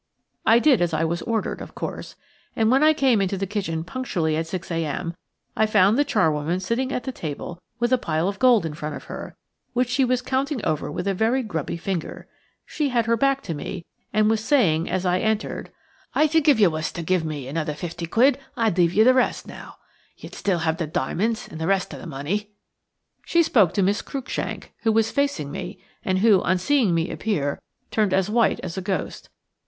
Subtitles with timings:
[0.47, 2.15] I did as I was ordered, of course,
[2.55, 5.13] and when I came into the kitchen punctually at six a.m.
[5.55, 8.95] I found the charwoman sitting at the table with a pile of gold in front
[8.95, 9.35] of her,
[9.73, 12.27] which she was counting over with a very grubby finger.
[12.65, 15.69] She had her back to me, and was saying as I entered:
[16.15, 19.13] "I think if you was to give me another fifty quid I'd leave you the
[19.13, 19.75] rest now.
[20.17, 22.49] You'd still have the diamonds and the rest of the money."
[23.23, 27.61] She spoke to Miss Cruikshank, who was facing me, and who, on seeing me appear,
[27.91, 29.29] turned as white as a ghost.